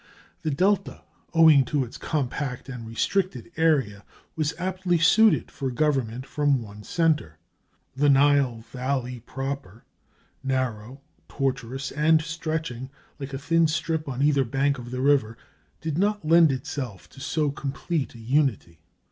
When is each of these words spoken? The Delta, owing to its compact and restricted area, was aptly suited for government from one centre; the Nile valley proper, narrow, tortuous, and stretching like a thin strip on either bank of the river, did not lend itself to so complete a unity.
The 0.41 0.49
Delta, 0.49 1.03
owing 1.31 1.63
to 1.65 1.83
its 1.83 1.95
compact 1.99 2.67
and 2.67 2.87
restricted 2.87 3.51
area, 3.55 4.03
was 4.35 4.55
aptly 4.57 4.97
suited 4.97 5.51
for 5.51 5.69
government 5.69 6.25
from 6.25 6.59
one 6.63 6.81
centre; 6.81 7.37
the 7.95 8.09
Nile 8.09 8.63
valley 8.71 9.19
proper, 9.19 9.85
narrow, 10.43 11.01
tortuous, 11.29 11.91
and 11.91 12.19
stretching 12.19 12.89
like 13.19 13.31
a 13.31 13.37
thin 13.37 13.67
strip 13.67 14.09
on 14.09 14.23
either 14.23 14.43
bank 14.43 14.79
of 14.79 14.89
the 14.89 15.01
river, 15.01 15.37
did 15.81 15.99
not 15.99 16.25
lend 16.25 16.51
itself 16.51 17.07
to 17.09 17.19
so 17.19 17.51
complete 17.51 18.15
a 18.15 18.19
unity. 18.19 18.81